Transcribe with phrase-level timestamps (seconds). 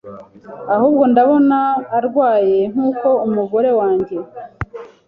[0.75, 1.57] ahubwo ndabona
[1.97, 4.17] arwaye nkuko umugore wanjye